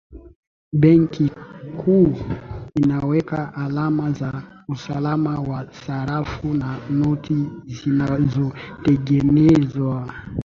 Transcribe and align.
benki 0.73 1.29
kuu 1.85 2.15
inaweka 2.75 3.53
alama 3.53 4.11
za 4.11 4.43
usalama 4.67 5.39
wa 5.39 5.73
sarafu 5.73 6.53
na 6.53 6.79
noti 6.89 7.49
zinazotengenezwa 7.65 10.13